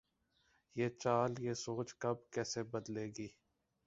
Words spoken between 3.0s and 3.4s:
گی؟